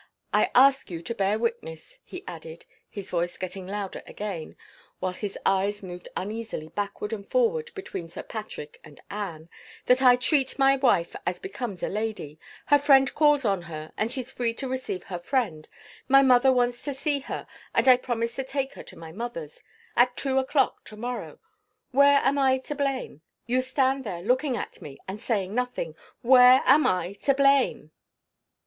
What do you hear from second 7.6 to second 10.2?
between Sir Patrick and Anne, "that I